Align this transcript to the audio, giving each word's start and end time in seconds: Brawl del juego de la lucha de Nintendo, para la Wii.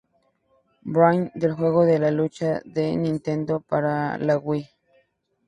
Brawl 0.83 1.31
del 1.35 1.53
juego 1.53 1.85
de 1.85 1.99
la 1.99 2.09
lucha 2.09 2.59
de 2.65 2.95
Nintendo, 2.95 3.59
para 3.61 4.17
la 4.17 4.35
Wii. 4.39 4.67